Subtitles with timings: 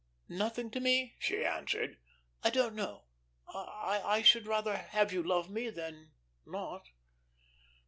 [0.29, 1.99] "Nothing to me?" she answered.
[2.43, 3.03] "I don't know.
[3.53, 6.09] I should rather have you love me than
[6.43, 6.87] not."